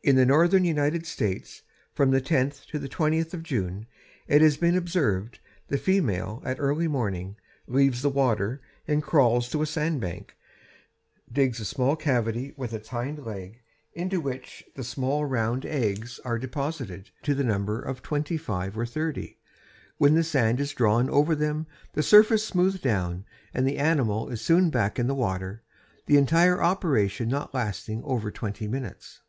In 0.00 0.14
the 0.14 0.24
northern 0.24 0.62
United 0.64 1.06
States, 1.06 1.62
from 1.92 2.12
the 2.12 2.20
tenth 2.20 2.64
to 2.68 2.78
the 2.78 2.86
twentieth 2.86 3.34
of 3.34 3.42
June, 3.42 3.88
it 4.28 4.40
has 4.40 4.56
been 4.56 4.76
observed, 4.76 5.40
the 5.66 5.76
female, 5.76 6.40
at 6.44 6.60
early 6.60 6.86
morning, 6.86 7.34
leaves 7.66 8.00
the 8.00 8.08
water 8.08 8.62
and 8.86 9.02
crawls 9.02 9.48
to 9.50 9.62
a 9.62 9.66
sandbank, 9.66 10.36
digs 11.32 11.58
a 11.58 11.64
small 11.64 11.96
cavity 11.96 12.54
with 12.56 12.72
its 12.72 12.90
hind 12.90 13.24
leg, 13.24 13.60
into 13.92 14.20
which 14.20 14.62
the 14.76 14.84
small, 14.84 15.24
round 15.24 15.66
eggs 15.66 16.20
are 16.24 16.38
deposited 16.38 17.10
to 17.24 17.34
the 17.34 17.42
number 17.42 17.82
of 17.82 18.02
twenty 18.02 18.36
five 18.36 18.78
or 18.78 18.86
thirty, 18.86 19.40
when 19.98 20.14
the 20.14 20.22
sand 20.22 20.60
is 20.60 20.72
drawn 20.74 21.10
over 21.10 21.34
them, 21.34 21.66
the 21.94 22.04
surface 22.04 22.46
smoothed 22.46 22.82
down, 22.82 23.24
and 23.52 23.66
the 23.66 23.78
animal 23.78 24.28
is 24.28 24.40
soon 24.40 24.70
back 24.70 24.96
in 24.96 25.08
the 25.08 25.12
water, 25.12 25.64
the 26.06 26.18
entire 26.18 26.62
operation 26.62 27.28
not 27.28 27.52
lasting 27.52 28.00
over 28.04 28.30
twenty 28.30 28.68
minutes. 28.68 29.22